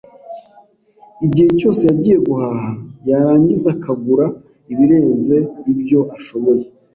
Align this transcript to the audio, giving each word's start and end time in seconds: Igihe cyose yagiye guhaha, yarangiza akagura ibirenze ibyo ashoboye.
Igihe 1.25 1.47
cyose 1.59 1.81
yagiye 1.89 2.17
guhaha, 2.27 2.69
yarangiza 3.09 3.67
akagura 3.75 4.25
ibirenze 4.71 5.37
ibyo 5.71 5.99
ashoboye. 6.17 6.63